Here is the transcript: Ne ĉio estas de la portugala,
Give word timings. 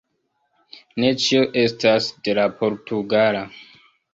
Ne 1.03 1.11
ĉio 1.25 1.43
estas 1.65 2.09
de 2.29 2.35
la 2.41 2.47
portugala, 2.63 3.45